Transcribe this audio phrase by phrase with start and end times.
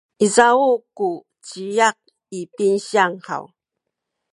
[0.25, 0.61] izaw
[0.97, 1.07] ku
[1.45, 1.97] ciyak
[2.39, 3.43] i pinsiyang haw?